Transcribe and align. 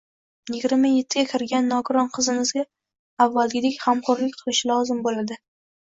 Yigirma 0.53 0.89
ettiga 1.01 1.25
kirgan 1.33 1.69
nogiron 1.73 2.09
qizimizga 2.17 2.65
avvalgidek 3.29 3.79
g`amxo`rlik 3.87 4.37
qilishi 4.43 4.77
lozim 4.77 5.09
bo`ladi 5.11 5.45